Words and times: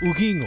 O 0.00 0.12
Guinho. 0.14 0.46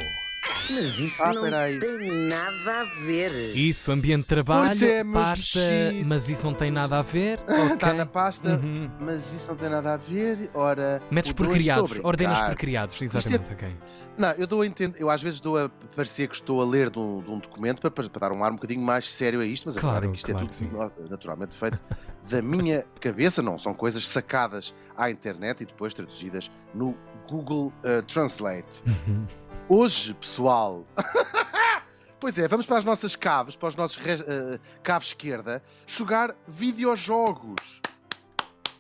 Mas 0.72 0.98
isso 1.00 1.22
Ah, 1.24 1.34
não 1.34 1.42
peraí. 1.44 1.78
tem 1.80 1.98
nada 2.28 2.82
a 2.82 2.84
ver. 2.86 3.30
Isso, 3.56 3.92
ambiente 3.92 4.22
de 4.22 4.28
trabalho, 4.28 4.86
é, 4.86 5.04
meus 5.04 5.14
pasta, 5.28 5.60
mexidos. 5.60 6.08
mas 6.08 6.30
isso 6.30 6.46
não 6.48 6.54
tem 6.54 6.72
nada 6.72 6.98
a 7.00 7.02
ver. 7.02 7.40
Está 7.74 7.88
ok. 7.88 7.94
na 7.94 8.06
pasta, 8.06 8.50
Uhum. 8.56 8.90
mas 9.00 9.34
isso 9.34 9.50
não 9.50 9.56
tem 9.58 9.70
nada 9.70 9.94
a 9.94 9.98
ver. 9.98 10.50
Ora, 10.54 11.02
Metes 11.12 11.32
o 11.32 11.36
por 11.36 11.48
dois, 11.48 11.58
criados, 11.58 11.92
estou 11.92 12.06
a 12.06 12.08
ordenas 12.08 12.38
brincar. 12.38 12.50
por 12.52 12.58
criados, 12.60 13.02
exatamente, 13.02 13.52
ok. 13.54 13.76
Não, 14.18 14.32
eu 14.32 14.48
dou 14.48 14.62
a 14.62 14.66
entender, 14.66 15.00
eu 15.02 15.10
às 15.10 15.22
vezes 15.22 15.42
dou 15.42 15.58
a 15.58 15.70
parecer 15.96 16.28
que 16.30 16.36
estou 16.36 16.62
a 16.62 16.66
ler 16.66 16.90
de 16.90 17.00
um, 17.00 17.22
de 17.22 17.30
um 17.30 17.40
documento 17.40 17.82
para, 17.82 17.92
para 17.92 18.08
dar 18.20 18.32
um 18.32 18.44
ar 18.44 18.52
um 18.52 18.56
bocadinho 18.56 18.82
mais 18.82 19.12
sério 19.12 19.42
a 19.42 19.46
isto, 19.46 19.66
mas 19.66 19.78
a 19.78 19.82
Claro, 19.82 19.94
verdade 20.02 20.10
é 20.10 20.12
que 20.14 20.18
isto 20.18 20.32
claro 20.32 20.46
é 20.46 20.50
que 20.50 20.56
sim. 20.56 20.68
tudo 20.70 21.10
naturalmente 21.10 21.56
feito 21.56 21.84
da 22.30 22.42
minha 22.42 22.86
cabeça, 23.02 23.42
não, 23.42 23.58
são 23.60 23.74
coisas 23.74 24.08
sacadas 24.08 24.74
à 24.98 25.12
internet 25.12 25.62
e 25.62 25.66
depois 25.66 25.94
traduzidas 25.94 26.50
no 26.74 26.96
Google 27.32 27.72
eh, 27.84 28.02
Translate. 28.02 28.84
Uhum. 28.86 29.26
Hoje, 29.70 30.14
pessoal. 30.14 30.86
Pois 32.20 32.38
é, 32.38 32.48
vamos 32.48 32.68
para 32.68 32.78
as 32.78 32.86
nossas 32.86 33.16
caves, 33.16 33.56
para 33.56 33.70
os 33.70 33.76
nossos 33.76 33.98
eh, 34.06 34.60
cave 34.84 35.04
esquerda, 35.06 35.64
jogar 35.88 36.36
videojogos. 36.48 37.82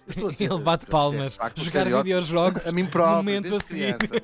Ele 0.40 0.60
bate 0.60 0.86
palmas. 0.86 1.40
um 1.58 1.64
Jogar 1.64 1.86
videojogos. 1.90 2.68
A 2.68 2.72
mim 2.72 2.86
próprio, 2.86 3.16
Momento 3.16 3.50
desde 3.50 3.58
assim. 3.58 3.98
criança. 3.98 4.24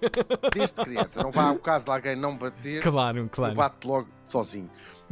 Desde 0.53 0.75
criança. 0.83 1.23
Não 1.23 1.31
vá 1.31 1.45
ao 1.45 1.55
caso 1.55 1.85
de 1.85 1.91
alguém 1.91 2.15
não 2.15 2.37
bater, 2.37 2.83
Claro, 2.83 3.27
claro. 3.31 3.55
bato 3.55 3.87
logo 3.87 4.07
sozinho. 4.23 4.69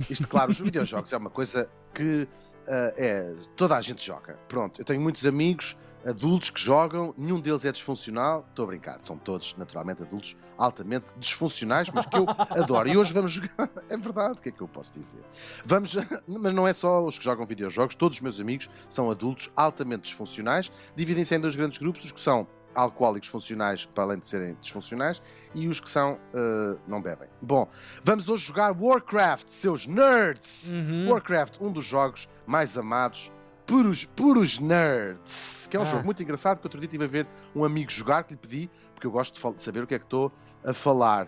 Isto, 0.08 0.27
claro, 0.27 0.52
os 0.52 0.60
videojogos 0.60 1.12
é 1.12 1.18
uma 1.18 1.32
coisa 1.32 1.68
que 1.91 2.27
ah, 2.68 2.94
é, 2.96 3.34
toda 3.55 3.76
a 3.76 3.82
gente 3.82 4.05
joga. 4.05 4.38
Pronto, 4.48 4.80
eu 4.80 4.86
tenho 4.86 5.02
muitos 5.02 5.26
amigos 5.26 5.76
adultos 6.05 6.50
que 6.50 6.62
jogam, 6.62 7.14
nenhum 7.18 7.40
deles 7.40 7.66
é 7.66 7.72
disfuncional. 7.72 8.46
Estou 8.50 8.63
a 8.63 8.68
brincar, 8.68 9.00
são 9.02 9.18
todos, 9.18 9.55
naturalmente, 9.58 10.04
adultos 10.04 10.38
altamente 10.58 11.08
disfuncionais, 11.18 11.90
mas 11.90 12.05
que 12.05 12.16
eu 12.16 12.26
adoro. 12.52 12.88
E 12.88 12.96
hoje 12.96 13.12
vamos 13.12 13.32
jogar. 13.32 13.55
É 13.88 13.98
verdade, 13.98 14.40
o 14.40 14.41
que 14.41 14.49
é 14.49 14.52
que 14.52 14.62
eu 14.62 14.68
posso 14.68 14.94
dizer? 14.94 15.21
Vamos, 15.63 15.96
mas 16.27 16.54
não 16.54 16.68
é 16.68 16.74
só 16.74 17.04
os 17.04 17.18
que 17.18 17.24
jogam 17.24 17.46
videojogos, 17.46 17.96
todos 17.96 18.18
os 18.18 18.21
meus 18.21 18.40
amigos 18.40 18.70
são 18.90 19.10
adultos 19.10 19.52
altamente 19.55 20.04
disfuncionais. 20.04 20.71
Dividem-se 20.96 21.35
em 21.35 21.40
dois 21.40 21.55
grandes 21.55 21.77
grupos, 21.77 22.04
os 22.04 22.12
que 22.12 22.20
são 22.20 22.48
alcoólicos 22.74 23.30
funcionais, 23.30 23.85
para 23.85 24.04
além 24.04 24.20
de 24.20 24.27
serem 24.27 24.58
disfuncionais, 24.60 25.21
e 25.54 25.68
os 25.68 25.80
que 25.80 25.90
são 25.90 26.20
ah, 26.34 26.77
não 26.87 27.02
bebem. 27.02 27.30
Bom, 27.41 27.70
vamos 28.04 28.27
hoje 28.27 28.46
jogar 28.46 28.76
Warcraft, 28.77 29.49
seus 29.49 29.87
nerds! 29.87 30.71
Uhum. 30.71 31.10
Warcraft, 31.10 31.55
um 31.62 31.71
dos 31.71 31.85
jogos 31.85 32.27
mais 32.46 32.77
amados 32.77 33.32
por 33.66 33.85
os, 33.85 34.05
por 34.05 34.38
os 34.38 34.60
nerds. 34.60 35.68
Que 35.70 35.77
é 35.77 35.80
um 35.80 35.84
Ah. 35.84 35.85
jogo 35.88 36.05
muito 36.05 36.21
engraçado 36.21 36.60
que 36.60 36.66
outro 36.66 36.80
dia 36.80 36.85
estive 36.88 37.04
a 37.05 37.08
ver 37.08 37.27
um 37.55 37.63
amigo 37.63 37.91
jogar 37.91 38.24
que 38.24 38.34
lhe 38.34 38.40
pedi, 38.40 38.70
porque 38.94 39.08
eu 39.08 39.12
gosto 39.12 39.54
de, 39.55 39.62
saber 39.63 39.84
o 39.84 39.88
que 39.88 39.96
é 39.96 39.99
que 39.99 40.05
estou 40.05 40.32
a 40.63 40.74
falar. 40.74 41.27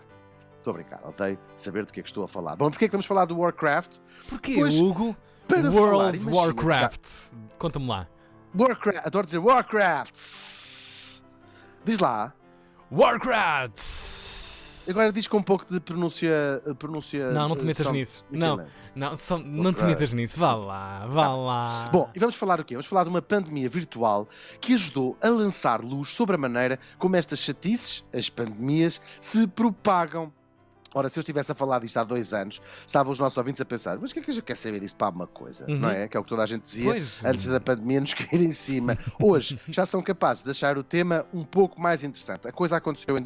Estou 0.56 0.72
a 0.72 0.74
brincar, 0.74 1.00
odeio 1.06 1.38
saber 1.56 1.84
do 1.84 1.92
que 1.92 2.00
é 2.00 2.02
que 2.02 2.08
estou 2.08 2.24
a 2.24 2.28
falar. 2.28 2.56
Bom, 2.56 2.70
porque 2.70 2.84
é 2.84 2.88
que 2.88 2.92
vamos 2.92 3.06
falar 3.06 3.24
do 3.24 3.36
Warcraft? 3.38 3.98
Porquê, 4.28 4.54
Pois, 4.56 4.74
Hugo? 4.74 5.16
Para 5.46 5.62
falar, 5.70 5.72
World 5.72 6.18
imagina, 6.18 6.36
Warcraft. 6.36 7.00
Conta-me 7.58 7.86
lá. 7.88 8.06
Warcraft, 8.58 9.06
adoro 9.06 9.24
dizer 9.26 9.38
Warcraft. 9.38 11.22
Diz 11.84 11.98
lá. 12.00 12.34
Warcraft! 12.90 14.07
Agora 14.88 15.12
diz 15.12 15.26
com 15.26 15.38
um 15.38 15.42
pouco 15.42 15.64
de 15.70 15.80
pronúncia. 15.80 16.62
pronúncia 16.78 17.30
Não, 17.30 17.48
não 17.48 17.56
te 17.56 17.62
eh, 17.62 17.66
metas 17.66 17.90
nisso. 17.90 18.24
Não, 18.30 18.56
não, 18.94 19.14
não 19.44 19.72
te 19.72 19.84
metas 19.84 20.12
nisso. 20.12 20.38
Vá 20.38 20.54
lá, 20.54 21.06
vá 21.06 21.34
lá. 21.34 21.88
Bom, 21.92 22.10
e 22.14 22.18
vamos 22.18 22.34
falar 22.34 22.60
o 22.60 22.64
quê? 22.64 22.74
Vamos 22.74 22.86
falar 22.86 23.04
de 23.04 23.10
uma 23.10 23.22
pandemia 23.22 23.68
virtual 23.68 24.28
que 24.60 24.74
ajudou 24.74 25.16
a 25.20 25.28
lançar 25.28 25.82
luz 25.82 26.10
sobre 26.10 26.36
a 26.36 26.38
maneira 26.38 26.78
como 26.98 27.16
estas 27.16 27.38
chatices, 27.38 28.04
as 28.12 28.28
pandemias, 28.28 29.00
se 29.20 29.46
propagam. 29.46 30.32
Ora, 30.94 31.08
se 31.08 31.18
eu 31.18 31.20
estivesse 31.20 31.52
a 31.52 31.54
falar 31.54 31.80
disto 31.80 31.96
há 31.98 32.04
dois 32.04 32.32
anos, 32.32 32.62
estavam 32.86 33.12
os 33.12 33.18
nossos 33.18 33.36
ouvintes 33.36 33.60
a 33.60 33.64
pensar, 33.64 33.98
mas 34.00 34.10
o 34.10 34.14
que 34.14 34.20
é 34.20 34.22
que 34.22 34.30
a 34.30 34.34
gente 34.34 34.42
quer 34.44 34.56
saber 34.56 34.80
disso 34.80 34.96
para 34.96 35.10
uma 35.14 35.26
coisa? 35.26 35.66
Uhum. 35.68 35.78
Não 35.78 35.90
é? 35.90 36.08
Que 36.08 36.16
é 36.16 36.20
o 36.20 36.22
que 36.22 36.28
toda 36.30 36.42
a 36.42 36.46
gente 36.46 36.62
dizia 36.62 36.90
Pois. 36.90 37.24
antes 37.24 37.46
da 37.46 37.60
pandemia 37.60 38.00
nos 38.00 38.14
cair 38.14 38.40
em 38.42 38.50
cima. 38.52 38.96
Hoje 39.20 39.60
já 39.68 39.84
são 39.84 40.00
capazes 40.02 40.42
de 40.42 40.50
achar 40.50 40.78
o 40.78 40.82
tema 40.82 41.26
um 41.32 41.44
pouco 41.44 41.80
mais 41.80 42.02
interessante. 42.02 42.48
A 42.48 42.52
coisa 42.52 42.76
aconteceu 42.76 43.16
em 43.18 43.22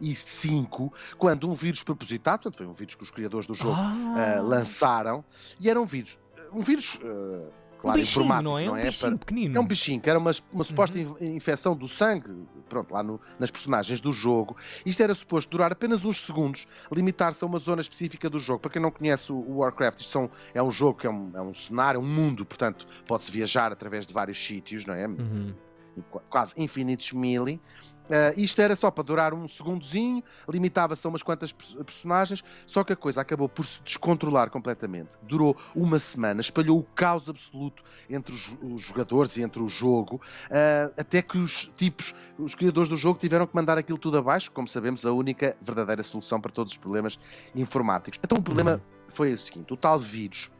2005, 0.00 0.92
quando 1.18 1.48
um 1.48 1.54
vírus 1.54 1.82
propositado, 1.82 2.42
portanto 2.42 2.56
foi 2.56 2.66
um 2.66 2.72
vírus 2.72 2.94
que 2.94 3.02
os 3.02 3.10
criadores 3.10 3.46
do 3.46 3.54
jogo 3.54 3.74
Ah, 3.76 4.36
ah, 4.38 4.40
lançaram, 4.40 5.24
e 5.60 5.68
era 5.68 5.80
um 5.80 5.86
vírus, 5.86 6.18
um 6.52 6.62
vírus, 6.62 6.98
um 7.02 7.48
claro, 7.78 7.98
bichinho, 7.98 8.24
informático, 8.24 8.50
não 8.50 8.58
é? 8.58 8.68
Um 8.68 8.72
Para- 8.72 8.82
bichinho 8.84 9.18
pequenino. 9.18 9.56
é 9.56 9.60
um 9.60 9.66
bichinho, 9.66 10.00
que 10.00 10.08
era 10.10 10.18
uma, 10.18 10.30
uma 10.52 10.64
suposta 10.64 10.98
Uhum. 10.98 11.16
in- 11.20 11.34
infecção 11.36 11.76
do 11.76 11.86
sangue, 11.88 12.30
pronto, 12.68 12.92
lá 12.92 13.02
no- 13.02 13.20
nas 13.38 13.50
personagens 13.50 14.00
do 14.00 14.12
jogo. 14.12 14.56
Isto 14.84 15.02
era 15.02 15.14
suposto 15.14 15.50
durar 15.50 15.72
apenas 15.72 16.04
uns 16.04 16.20
segundos, 16.20 16.66
limitar-se 16.92 17.42
a 17.42 17.46
uma 17.46 17.58
zona 17.58 17.80
específica 17.80 18.28
do 18.28 18.38
jogo. 18.38 18.60
Para 18.60 18.70
quem 18.72 18.82
não 18.82 18.90
conhece 18.90 19.32
o, 19.32 19.58
Warcraft, 19.58 20.00
isto 20.00 20.10
são- 20.10 20.30
é 20.54 20.62
um 20.62 20.70
jogo 20.70 20.98
que 21.00 21.06
é 21.06 21.10
um, 21.10 21.30
é 21.34 21.40
um 21.40 21.54
cenário, 21.54 22.00
um 22.00 22.06
mundo, 22.06 22.44
portanto, 22.44 22.86
pode-se 23.06 23.30
viajar 23.30 23.72
através 23.72 24.06
de 24.06 24.12
vários 24.12 24.38
sítios, 24.38 24.84
não 24.86 24.94
é? 24.94 25.06
Uhum. 25.06 25.54
Qu- 26.02 26.20
Quase 26.28 26.54
infinitos 26.56 27.12
mili. 27.12 27.60
Ah, 28.08 28.32
isto 28.36 28.60
era 28.62 28.76
só 28.76 28.88
para 28.88 29.02
durar 29.02 29.34
um 29.34 29.48
segundozinho, 29.48 30.22
limitava-se 30.48 31.04
a 31.04 31.10
umas 31.10 31.24
quantas 31.24 31.50
pers- 31.52 31.74
personagens, 31.84 32.44
só 32.64 32.84
que 32.84 32.92
a 32.92 32.96
coisa 32.96 33.20
acabou 33.20 33.48
por 33.48 33.66
se 33.66 33.82
descontrolar 33.82 34.48
completamente. 34.48 35.16
Durou 35.24 35.56
uma 35.74 35.98
semana, 35.98 36.40
espalhou 36.40 36.78
o 36.78 36.84
caos 36.84 37.28
absoluto 37.28 37.82
entre 38.08 38.32
os, 38.32 38.56
os 38.62 38.82
jogadores 38.82 39.36
e 39.36 39.42
entre 39.42 39.60
o 39.60 39.68
jogo, 39.68 40.20
ah, 40.48 40.92
até 40.96 41.20
que 41.20 41.36
os 41.36 41.66
tipos, 41.76 42.14
os 42.38 42.54
criadores 42.54 42.88
do 42.88 42.96
jogo 42.96 43.18
tiveram 43.18 43.44
que 43.44 43.56
mandar 43.56 43.76
aquilo 43.76 43.98
tudo 43.98 44.18
abaixo, 44.18 44.52
como 44.52 44.68
sabemos, 44.68 45.04
a 45.04 45.12
única 45.12 45.56
verdadeira 45.60 46.04
solução 46.04 46.40
para 46.40 46.52
todos 46.52 46.74
os 46.74 46.78
problemas 46.78 47.18
informáticos. 47.56 48.20
Então 48.22 48.38
o 48.38 48.42
problema 48.42 48.80
foi 49.08 49.32
o 49.32 49.36
seguinte: 49.36 49.72
o 49.72 49.76
tal 49.76 49.98
vírus. 49.98 50.50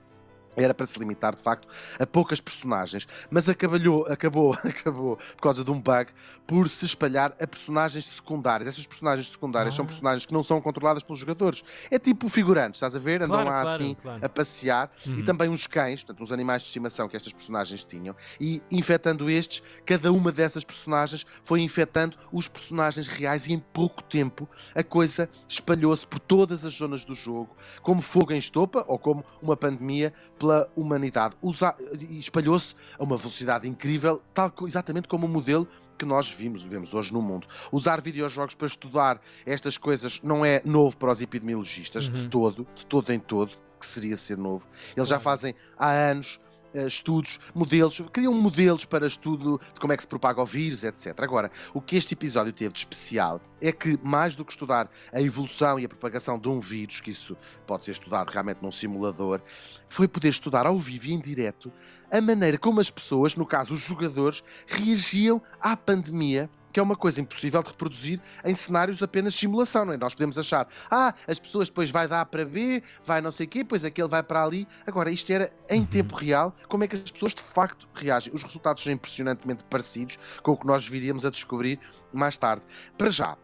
Era 0.55 0.73
para 0.73 0.87
se 0.87 0.99
limitar, 0.99 1.35
de 1.35 1.43
facto, 1.43 1.69
a 1.99 2.07
poucas 2.07 2.41
personagens, 2.41 3.07
mas 3.31 3.49
acabou, 3.49 4.07
acabou, 4.07 4.53
acabou, 4.65 5.17
por 5.17 5.43
causa 5.43 5.63
de 5.65 5.71
um 5.71 5.81
bug, 5.81 6.11
por 6.47 6.69
se 6.71 6.85
espalhar 6.87 7.35
a 7.41 7.47
personagens 7.47 8.07
secundárias. 8.07 8.69
Estas 8.69 8.87
personagens 8.87 9.29
secundárias 9.29 9.75
são 9.75 9.85
Ah. 9.85 9.89
personagens 9.89 10.25
que 10.25 10.33
não 10.33 10.43
são 10.43 10.61
controladas 10.61 11.03
pelos 11.03 11.19
jogadores. 11.19 11.63
É 11.91 11.99
tipo 11.99 12.29
figurantes, 12.29 12.79
estás 12.79 12.97
a 12.97 12.99
ver? 12.99 13.23
Andam 13.23 13.37
Claro, 13.43 13.49
lá 13.51 13.63
claro, 13.63 13.69
assim 13.75 13.95
claro. 14.03 14.25
a 14.25 14.29
passear 14.29 14.91
Uhum. 15.07 15.19
e 15.19 15.23
também 15.23 15.49
uns 15.49 15.67
cães, 15.67 16.03
portanto, 16.03 16.23
uns 16.23 16.33
animais 16.33 16.63
de 16.63 16.69
estimação 16.69 17.09
que 17.09 17.17
estas 17.17 17.33
personagens 17.33 17.85
tinham, 17.85 18.15
e 18.41 18.63
infectando 18.71 19.29
estes, 19.29 19.63
cada 19.85 20.11
uma 20.13 20.33
dessas 20.33 20.65
personagens 20.65 21.27
foi 21.45 21.61
infectando 21.61 22.17
os 22.33 22.49
personagens 22.49 23.07
reais 23.09 23.47
e 23.47 23.53
em 23.53 23.59
pouco 23.59 24.03
tempo 24.03 24.49
a 24.75 24.83
coisa 24.83 25.29
espalhou-se 25.49 26.07
por 26.07 26.19
todas 26.19 26.65
as 26.65 26.73
zonas 26.73 27.05
do 27.05 27.15
jogo, 27.15 27.55
como 27.83 28.01
fogo 28.01 28.33
em 28.33 28.39
estopa 28.39 28.85
ou 28.89 28.99
como 28.99 29.25
uma 29.43 29.57
pandemia 29.57 30.15
pela 30.39 30.69
humanidade. 30.77 31.35
Usa- 31.43 31.75
e 31.99 32.19
espalhou-se 32.19 32.75
a 32.99 33.03
uma 33.03 33.17
velocidade 33.17 33.69
incrível, 33.69 34.23
tal 34.35 34.53
exatamente 34.63 35.09
como 35.09 35.27
o 35.27 35.29
modelo 35.29 35.67
que 35.99 36.05
nós 36.05 36.31
vimos, 36.31 36.63
vemos 36.63 36.93
hoje 36.93 37.13
no 37.13 37.23
mundo. 37.23 37.47
Usar 37.73 38.01
videojogos 38.03 38.55
para 38.55 38.67
estudar 38.67 39.21
estas 39.47 39.79
coisas 39.79 40.21
não 40.23 40.45
é 40.45 40.61
novo 40.65 40.97
para 40.97 41.11
os 41.11 41.23
epidemiologistas, 41.23 42.11
de 42.11 42.23
Uhum. 42.25 42.29
todo, 42.29 42.67
de 42.75 42.85
todo 42.85 43.11
em 43.13 43.19
todo, 43.19 43.53
que 43.81 43.87
seria 43.87 44.17
ser 44.17 44.37
novo. 44.37 44.67
Eles 44.97 45.09
já 45.09 45.17
Claro. 45.19 45.23
fazem 45.39 45.55
há 45.79 45.91
anos 45.91 46.39
estudos, 46.85 47.39
modelos, 47.55 48.03
criam 48.13 48.35
modelos 48.35 48.85
para 48.85 49.07
estudo 49.07 49.61
de 49.73 49.81
como 49.81 49.93
é 49.93 49.97
que 49.97 50.03
se 50.03 50.09
propaga 50.09 50.43
o 50.43 50.47
vírus, 50.47 50.85
etc. 50.85 51.19
Agora, 51.21 51.51
o 51.73 51.81
que 51.81 51.97
este 51.97 52.15
episódio 52.15 52.53
teve 52.53 52.73
de 52.73 52.81
especial 52.81 53.41
é 53.61 53.73
que, 53.73 53.99
mais 54.03 54.35
do 54.35 54.45
que 54.45 54.53
estudar 54.53 54.91
a 55.13 55.21
evolução 55.21 55.79
e 55.79 55.85
a 55.85 55.89
propagação 55.89 56.39
de 56.39 56.49
um 56.49 56.61
vírus, 56.61 57.01
que 57.01 57.11
isso 57.11 57.37
pode 57.67 57.85
ser 57.85 57.93
estudado 57.93 58.29
realmente 58.31 58.59
num 58.63 58.73
simulador, 58.73 59.41
foi 59.89 60.09
poder 60.09 60.29
estudar 60.29 60.67
ao 60.67 60.79
vivo 60.79 61.07
e 61.07 61.13
em 61.13 61.21
direto 61.21 61.73
a 62.11 62.21
maneira 62.21 62.59
como 62.59 62.81
as 62.81 62.91
pessoas, 62.91 63.35
no 63.35 63.47
caso 63.47 63.75
os 63.75 63.81
jogadores, 63.81 64.43
reagiam 64.67 65.43
à 65.61 65.77
pandemia. 65.77 66.49
Que 66.77 66.81
é 66.81 66.83
uma 66.83 66.95
coisa 66.95 67.23
impossível 67.23 67.63
de 67.63 67.71
reproduzir 67.71 68.21
em 68.45 68.55
cenários 68.55 69.03
apenas 69.03 69.33
de 69.33 69.41
simulação, 69.41 69.87
não 69.87 69.95
é? 69.95 69.97
Nós 69.97 70.13
podemos 70.13 70.37
achar, 70.37 70.69
ah, 70.91 71.15
as 71.27 71.39
pessoas 71.39 71.71
depois 71.71 71.91
vai 71.91 72.07
dar 72.07 72.27
para 72.27 72.45
B, 72.45 72.83
vai 73.03 73.23
não 73.23 73.33
sei 73.33 73.47
o 73.47 73.49
quê, 73.49 73.61
depois 73.61 73.83
aquele 73.83 74.09
vai 74.09 74.23
para 74.23 74.45
ali. 74.45 74.69
Agora, 74.87 75.11
isto 75.11 75.33
era 75.33 75.51
em 75.71 75.81
Uhum. 75.81 75.87
tempo 75.87 76.15
real, 76.15 76.55
como 76.69 76.85
é 76.85 76.87
que 76.87 76.97
as 76.97 77.11
pessoas 77.11 77.33
de 77.33 77.41
facto 77.41 77.89
reagem. 77.95 78.31
Os 78.35 78.43
resultados 78.43 78.83
são 78.83 78.93
impressionantemente 78.93 79.65
parecidos 79.65 80.19
com 80.43 80.53
o 80.53 80.57
que 80.59 80.67
nós 80.67 80.87
viríamos 80.87 81.25
a 81.25 81.31
descobrir 81.31 81.81
mais 82.13 82.37
tarde. 82.37 82.63
Para 82.99 83.09
já, 83.09 83.39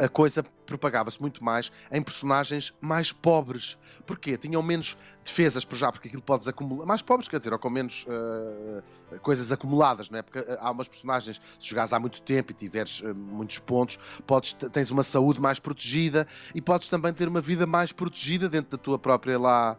a 0.00 0.08
coisa 0.08 0.42
propagava-se 0.64 1.20
muito 1.20 1.44
mais 1.44 1.70
em 1.92 2.00
personagens 2.00 2.72
mais 2.80 3.12
pobres. 3.12 3.76
Porquê? 4.06 4.36
Tinham 4.36 4.62
menos 4.62 4.96
defesas, 5.22 5.64
por 5.64 5.76
já, 5.76 5.92
porque 5.92 6.08
aquilo 6.08 6.22
podes 6.22 6.48
acumular. 6.48 6.86
Mais 6.86 7.02
pobres, 7.02 7.28
quer 7.28 7.38
dizer, 7.38 7.52
ou 7.52 7.58
com 7.58 7.68
menos 7.68 8.06
eh, 8.08 9.18
coisas 9.18 9.52
acumuladas, 9.52 10.08
não 10.08 10.18
é? 10.18 10.22
Porque 10.22 10.38
eh, 10.38 10.58
há 10.60 10.70
umas 10.70 10.88
personagens, 10.88 11.40
se 11.58 11.68
jogares 11.68 11.92
há 11.92 11.98
muito 11.98 12.22
tempo 12.22 12.52
e 12.52 12.54
tiveres 12.54 13.02
eh, 13.04 13.12
muitos 13.12 13.58
pontos, 13.58 13.98
podes, 14.26 14.54
tens 14.72 14.90
uma 14.90 15.02
saúde 15.02 15.40
mais 15.40 15.58
protegida 15.58 16.26
e 16.54 16.62
podes 16.62 16.88
também 16.88 17.12
ter 17.12 17.28
uma 17.28 17.40
vida 17.40 17.66
mais 17.66 17.92
protegida 17.92 18.48
dentro 18.48 18.70
da 18.70 18.78
tua 18.78 18.98
própria 18.98 19.38
lá. 19.38 19.76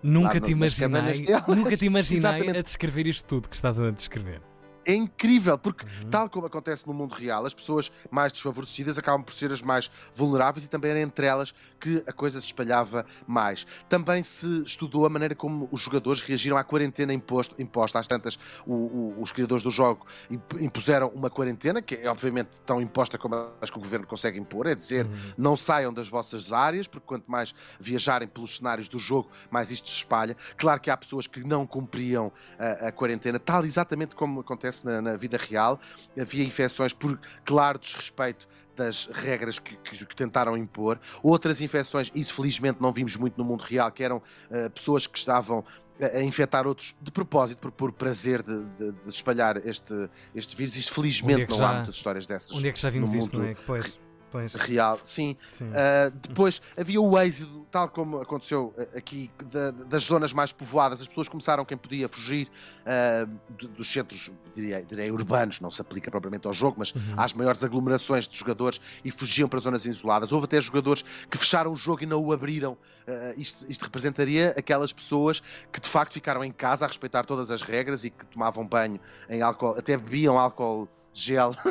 Nunca 0.00 0.34
lá 0.34 0.40
te 0.40 0.52
imaginei, 0.52 1.26
nunca 1.48 1.76
te 1.76 1.84
imaginei 1.84 2.50
a 2.56 2.62
descrever 2.62 3.06
isto 3.06 3.26
tudo 3.26 3.48
que 3.48 3.56
estás 3.56 3.80
a 3.80 3.90
descrever. 3.90 4.40
É 4.88 4.94
incrível, 4.94 5.58
porque, 5.58 5.84
Uhum. 5.84 6.10
tal 6.10 6.30
como 6.30 6.46
acontece 6.46 6.86
no 6.86 6.94
mundo 6.94 7.12
real, 7.12 7.44
as 7.44 7.52
pessoas 7.52 7.92
mais 8.10 8.32
desfavorecidas 8.32 8.96
acabam 8.96 9.22
por 9.22 9.34
ser 9.34 9.52
as 9.52 9.60
mais 9.60 9.90
vulneráveis 10.14 10.64
e 10.64 10.70
também 10.70 10.90
era 10.92 11.00
entre 11.02 11.26
elas 11.26 11.52
que 11.78 12.02
a 12.06 12.12
coisa 12.12 12.40
se 12.40 12.46
espalhava 12.46 13.04
mais. 13.26 13.66
Também 13.86 14.22
se 14.22 14.62
estudou 14.62 15.04
a 15.04 15.10
maneira 15.10 15.34
como 15.34 15.68
os 15.70 15.82
jogadores 15.82 16.22
reagiram 16.22 16.56
à 16.56 16.64
quarentena 16.64 17.12
imposto, 17.12 17.54
imposta. 17.60 17.98
Às 17.98 18.06
tantas, 18.08 18.38
o- 18.66 18.72
o- 18.72 19.20
os 19.20 19.30
criadores 19.30 19.62
do 19.62 19.70
jogo 19.70 20.06
imp- 20.30 20.54
impuseram 20.58 21.08
uma 21.08 21.28
quarentena, 21.28 21.82
que 21.82 21.94
é 21.96 22.08
obviamente 22.08 22.58
tão 22.62 22.80
imposta 22.80 23.18
como 23.18 23.34
as 23.60 23.68
que 23.68 23.76
o 23.76 23.80
governo 23.82 24.06
consegue 24.06 24.38
impor, 24.38 24.66
é 24.66 24.74
dizer, 24.74 25.04
Uhum. 25.04 25.12
não 25.36 25.54
saiam 25.54 25.92
das 25.92 26.08
vossas 26.08 26.50
áreas, 26.50 26.86
porque 26.86 27.06
quanto 27.06 27.30
mais 27.30 27.54
viajarem 27.78 28.26
pelos 28.26 28.56
cenários 28.56 28.88
do 28.88 28.98
jogo, 28.98 29.28
mais 29.50 29.70
isto 29.70 29.86
se 29.90 29.96
espalha. 29.96 30.34
Claro 30.56 30.80
que 30.80 30.88
há 30.90 30.96
pessoas 30.96 31.26
que 31.26 31.40
não 31.46 31.66
cumpriam 31.66 32.32
a, 32.58 32.88
a 32.88 32.92
quarentena, 32.92 33.38
tal 33.38 33.66
exatamente 33.66 34.16
como 34.16 34.40
acontece 34.40 34.77
na, 34.86 35.00
na 35.02 35.16
vida 35.16 35.36
real. 35.36 35.78
Havia 36.20 36.44
infecções 36.44 36.92
por 36.92 37.18
claro 37.44 37.78
desrespeito 37.78 38.46
das 38.76 39.06
regras 39.12 39.58
que, 39.58 39.76
que- 39.78 40.06
que 40.06 40.14
tentaram 40.16 40.56
impor. 40.56 41.00
Outras 41.22 41.60
infecções, 41.60 42.10
isso 42.14 42.32
felizmente 42.32 42.80
não 42.80 42.92
vimos 42.92 43.16
muito 43.16 43.36
no 43.36 43.44
mundo 43.44 43.62
real, 43.62 43.90
que 43.90 44.04
eram 44.04 44.22
eh, 44.50 44.68
pessoas 44.68 45.06
que 45.06 45.18
estavam 45.18 45.64
a 46.00 46.20
infectar 46.22 46.64
outros 46.64 46.94
de 47.02 47.10
propósito, 47.10 47.58
por, 47.58 47.72
por 47.72 47.90
prazer 47.92 48.40
de, 48.40 48.62
de- 48.78 48.92
de 48.92 49.10
espalhar 49.10 49.56
este, 49.66 50.08
este 50.32 50.54
vírus. 50.54 50.76
Isto 50.76 50.94
felizmente 50.94 51.44
que 51.46 51.50
não 51.50 51.58
já- 51.58 51.70
há 51.70 51.74
muitas 51.74 51.96
histórias 51.96 52.24
dessas 52.24 52.52
Onde 52.52 52.68
é 52.68 52.72
que 52.72 52.78
já 52.80 52.88
vimos 52.88 53.12
no 53.14 53.20
isto, 53.20 53.36
não 53.36 53.44
mundo 53.46 53.58
é? 53.58 53.62
Pois, 53.66 53.98
pois. 54.30 54.54
real. 54.54 54.98
Sim, 55.04 55.36
Sim. 55.52 55.68
Uh, 55.68 56.10
depois 56.28 56.60
havia 56.76 57.00
o 57.00 57.18
êxodo, 57.18 57.66
tal 57.70 57.88
como 57.88 58.20
aconteceu 58.20 58.74
uh, 58.78 58.96
aqui, 58.98 59.30
da- 59.50 59.70
das 59.70 60.04
zonas 60.04 60.32
mais 60.32 60.52
povoadas. 60.52 61.00
As 61.00 61.08
pessoas 61.08 61.28
começaram, 61.28 61.64
quem 61.64 61.76
podia, 61.76 62.08
fugir 62.08 62.48
uh, 62.82 63.26
do- 63.50 63.68
dos 63.68 63.90
centros, 63.90 64.30
diria, 64.54 64.82
diria, 64.82 65.12
urbanos, 65.12 65.60
não 65.60 65.70
se 65.70 65.80
aplica 65.80 66.10
propriamente 66.10 66.46
ao 66.46 66.52
jogo, 66.52 66.76
mas 66.78 66.92
Uhum. 66.92 67.02
às 67.16 67.32
maiores 67.32 67.62
aglomerações 67.64 68.26
de 68.28 68.36
jogadores 68.36 68.80
e 69.04 69.10
fugiam 69.10 69.48
para 69.48 69.60
zonas 69.60 69.84
isoladas. 69.86 70.32
Houve 70.32 70.44
até 70.46 70.60
jogadores 70.60 71.04
que 71.30 71.36
fecharam 71.38 71.72
o 71.72 71.76
jogo 71.76 72.02
e 72.02 72.06
não 72.06 72.22
o 72.24 72.32
abriram. 72.32 72.72
Uh, 72.72 73.38
isto, 73.40 73.64
isto 73.68 73.82
representaria 73.84 74.54
aquelas 74.56 74.92
pessoas 74.92 75.42
que 75.72 75.80
de 75.80 75.88
facto 75.88 76.12
ficaram 76.12 76.44
em 76.44 76.52
casa 76.52 76.84
a 76.84 76.88
respeitar 76.88 77.24
todas 77.24 77.50
as 77.50 77.62
regras 77.62 78.04
e 78.04 78.10
que 78.10 78.26
tomavam 78.26 78.66
banho 78.66 79.00
em 79.28 79.42
álcool, 79.42 79.76
até 79.78 79.96
bebiam 79.96 80.38
álcool 80.38 80.88
gel. 81.12 81.52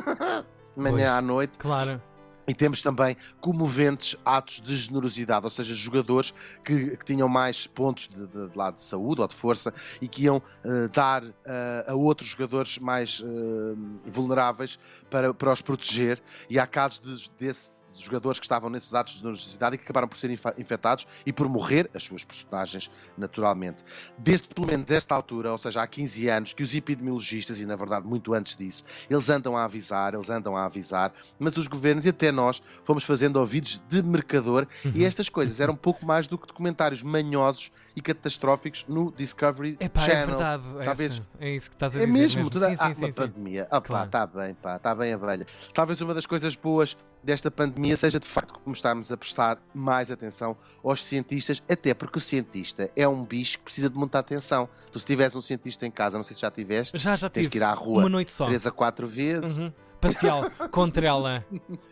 de 0.76 0.84
Manhã 0.84 0.96
Pois. 0.96 1.18
à 1.18 1.22
noite, 1.22 1.58
Claro. 1.58 2.02
E 2.48 2.54
temos 2.54 2.82
também 2.82 3.18
comoventes 3.42 4.16
atos 4.24 4.62
de 4.62 4.76
generosidade, 4.78 5.46
ou 5.46 5.50
seja, 5.52 5.74
jogadores 5.74 6.34
que, 6.64 6.96
que 6.96 7.06
tinham 7.06 7.28
mais 7.28 7.68
pontos 7.68 8.08
de, 8.08 8.26
de- 8.26 8.50
de 8.50 8.58
lado 8.58 8.76
de 8.76 8.82
saúde 8.82 9.22
ou 9.22 9.28
de 9.28 9.36
força 9.36 9.74
e 10.02 10.08
que 10.08 10.24
iam 10.24 10.42
eh, 10.64 10.88
dar 10.88 11.24
eh, 11.46 11.86
a 11.88 11.94
outros 11.94 12.30
jogadores 12.30 12.78
mais 12.80 13.22
eh, 13.24 14.10
vulneráveis 14.10 14.80
para, 15.10 15.34
para 15.34 15.52
os 15.52 15.62
proteger. 15.62 16.22
E 16.50 16.58
há 16.58 16.66
casos 16.66 17.00
de, 17.02 17.30
desses 17.46 17.70
jogadores 17.96 18.40
que 18.40 18.46
estavam 18.46 18.70
nesses 18.70 18.94
atos 18.94 19.14
de 19.14 19.20
generosidade 19.20 19.76
e 19.76 19.78
que 19.78 19.84
acabaram 19.84 20.08
por 20.08 20.18
ser 20.18 20.30
infectados 20.32 21.08
e 21.26 21.34
por 21.34 21.48
morrer, 21.50 21.90
as 21.96 22.04
suas 22.04 22.24
personagens, 22.24 22.92
naturalmente. 23.18 23.84
Desde 24.18 24.48
pelo 24.48 24.68
menos 24.68 24.90
esta 24.92 25.16
altura, 25.16 25.52
ou 25.52 25.58
seja, 25.58 25.82
há 25.82 25.88
15 25.88 26.28
anos, 26.30 26.54
que 26.54 26.64
os 26.64 26.74
epidemiologistas, 26.76 27.60
e 27.60 27.66
na 27.66 27.76
verdade 27.76 28.06
muito 28.06 28.34
antes 28.34 28.56
disso, 28.56 28.84
eles 29.10 29.30
andam 29.30 29.56
a 29.58 29.64
avisar, 29.64 30.14
eles 30.14 30.30
andam 30.30 30.56
a 30.56 30.66
avisar, 30.66 31.14
mas 31.40 31.58
os 31.58 31.68
governos 31.68 32.06
e 32.06 32.10
até 32.10 32.32
nós 32.32 32.62
fomos 32.84 33.04
fazendo 33.04 33.38
ouvidos 33.38 33.82
de 33.88 34.02
mercador 34.04 34.68
e 34.84 34.88
Uhum. 35.02 35.06
estas 35.06 35.30
coisas 35.30 35.60
eram 35.60 35.76
pouco 35.76 36.06
mais 36.06 36.28
do 36.28 36.38
que 36.38 36.48
documentários 36.48 37.02
manhosos 37.02 37.72
e 37.96 38.02
catastróficos 38.02 38.86
no 38.88 39.12
Discovery 39.12 39.76
Epá, 39.80 40.02
é 40.02 40.06
Channel. 40.06 40.28
verdade. 40.28 40.64
Talvez- 40.86 41.14
essa- 41.14 41.24
É 41.40 41.50
isso 41.50 41.70
que 41.70 41.76
estás 41.76 41.96
a 41.96 42.00
É 42.02 42.06
dizer. 42.06 42.20
mesmo, 42.20 42.50
toda 42.50 42.68
Sim, 42.70 42.76
ah, 42.80 42.88
sim, 42.90 42.94
sim. 42.94 43.06
uma 43.06 43.12
sim. 43.12 43.18
pandemia. 43.18 43.68
Ah, 43.72 43.82
pá, 43.82 43.88
Claro. 43.88 44.06
está 44.06 44.28
bem, 44.28 44.54
pá, 44.54 44.76
está 44.76 44.94
bem 44.96 45.14
a 45.14 45.18
velha. 45.18 45.48
Talvez 45.74 46.00
uma 46.02 46.14
das 46.14 46.26
coisas 46.28 46.56
boas 46.56 46.96
desta 47.28 47.52
pandemia 47.52 47.98
seja 47.98 48.20
de 48.22 48.26
facto 48.26 48.58
começarmos 48.62 49.12
a 49.12 49.18
prestar 49.18 49.60
mais 49.74 50.10
atenção 50.10 50.56
aos 50.82 51.04
cientistas, 51.04 51.62
até 51.70 51.94
porque 51.94 52.18
o 52.18 52.22
cientista 52.22 52.90
é 52.96 53.06
um 53.06 53.22
bicho 53.24 53.58
que 53.58 53.66
precisa 53.66 53.90
de 53.90 53.98
muita 53.98 54.18
atenção. 54.18 54.70
Tu 54.94 54.98
se 55.00 55.06
tivesse 55.06 55.38
um 55.38 55.42
cientista 55.42 55.86
em 55.86 55.92
casa, 55.92 56.18
não 56.18 56.24
sei 56.24 56.36
se 56.36 56.42
já 56.42 56.50
tiveste, 56.50 56.98
Já, 56.98 57.18
já 57.18 57.30
tens 57.30 57.42
tive. 57.44 57.52
que 57.52 57.58
ir 57.58 57.64
à 57.64 57.74
rua 57.74 58.00
Uma 58.00 58.10
noite 58.10 58.32
só. 58.32 58.46
três 58.46 58.66
a 58.66 58.72
quatro 58.72 59.06
vezes, 59.06 59.52
Uhum. 59.52 59.72
Parcial, 60.00 60.42
contra 60.72 61.06
ela. 61.08 61.46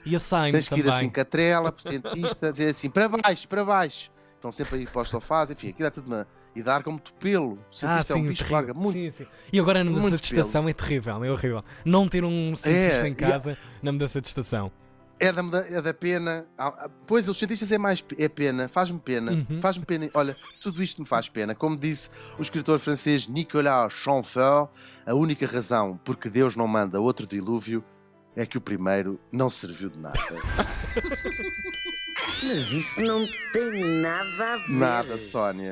E 0.05 0.15
a 0.15 0.19
Saime 0.19 0.53
tens 0.53 0.69
que 0.69 0.75
ir 0.75 0.83
também. 0.83 0.97
assim 0.99 1.09
com 1.09 1.19
a 1.19 1.25
trela, 1.25 1.71
para 1.71 1.85
o 1.85 1.89
cientista, 1.91 2.51
dizer 2.51 2.69
assim, 2.69 2.89
para 2.89 3.09
baixo, 3.09 3.45
para 3.49 3.65
baixo. 3.65 4.11
Estão 4.35 4.51
sempre 4.53 4.77
aí 4.77 4.85
para 4.87 5.01
os 5.01 5.09
sofás, 5.09 5.49
enfim, 5.51 5.69
aquilo 5.69 5.87
é 5.87 5.91
tudo 5.91 6.07
uma... 6.07 6.27
E 6.55 6.61
dar 6.63 6.83
como 6.83 7.01
pelo. 7.19 7.53
O 7.53 7.59
Ah, 7.59 7.73
cientista 7.73 8.13
é 8.13 8.15
sim, 8.15 8.21
um 8.21 8.27
bicho 8.29 8.53
larga 8.53 8.73
muito. 8.73 8.93
Sim, 8.93 9.11
sim. 9.11 9.25
E 9.51 9.59
agora 9.59 9.83
na 9.83 9.91
mudança 9.91 10.15
de 10.17 10.23
estação 10.23 10.69
é 10.69 10.73
terrível, 10.73 11.21
é 11.25 11.29
horrível. 11.29 11.61
Não 11.83 12.07
ter 12.07 12.23
um 12.23 12.55
cientista 12.55 13.03
É, 13.05 13.07
em 13.09 13.11
e- 13.11 13.15
casa 13.15 13.57
na 13.83 13.91
mudança 13.91 14.21
de 14.21 14.27
estação. 14.27 14.71
É 15.19 15.31
da, 15.31 15.41
é 15.69 15.81
da 15.81 15.93
pena. 15.93 16.45
Ah, 16.57 16.89
Pois, 17.07 17.27
os 17.29 17.37
cientistas 17.37 17.71
é 17.71 17.77
mais 17.77 18.03
é 18.17 18.27
pena, 18.27 18.67
faz-me 18.67 18.99
pena, 18.99 19.31
Uhum. 19.31 19.61
faz-me 19.61 19.85
pena. 19.85 20.09
Olha, 20.13 20.35
tudo 20.61 20.83
isto 20.83 21.01
me 21.01 21.07
faz 21.07 21.29
pena. 21.29 21.55
Como 21.55 21.77
disse 21.77 22.09
o 22.37 22.41
escritor 22.41 22.79
francês 22.79 23.27
Nicolas 23.27 23.93
Chamfort, 23.93 24.69
a 25.05 25.13
única 25.13 25.47
razão 25.47 25.97
por 26.03 26.17
que 26.17 26.29
Deus 26.29 26.55
não 26.55 26.67
manda 26.67 26.99
outro 26.99 27.25
dilúvio 27.25 27.83
é 28.35 28.45
que 28.45 28.57
o 28.57 28.61
primeiro 28.61 29.17
não 29.31 29.49
serviu 29.49 29.89
de 29.89 29.99
nada. 29.99 30.19
Mas 32.43 32.71
isso 32.71 32.99
não 33.01 33.25
tem 33.53 34.01
nada 34.01 34.53
a 34.53 34.57
ver. 34.57 34.69
nada, 34.69 35.17
Sónia. 35.17 35.63